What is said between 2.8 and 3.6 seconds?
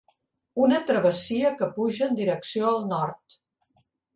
nord